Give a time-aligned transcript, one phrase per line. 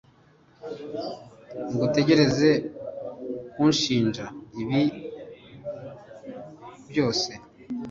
[1.71, 2.49] ntugerageze
[3.51, 4.25] kunshinja
[4.61, 4.81] ibi
[6.89, 7.31] byose